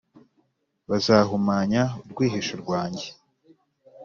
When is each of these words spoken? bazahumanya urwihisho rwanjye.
bazahumanya 0.89 1.81
urwihisho 2.03 2.55
rwanjye. 2.63 3.07